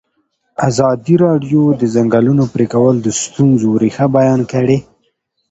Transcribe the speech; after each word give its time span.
ازادي 0.69 1.15
راډیو 1.25 1.61
د 1.73 1.77
د 1.81 1.83
ځنګلونو 1.95 2.43
پرېکول 2.53 2.95
د 3.01 3.07
ستونزو 3.21 3.69
رېښه 3.83 4.05
بیان 4.17 4.41
کړې. 4.51 4.77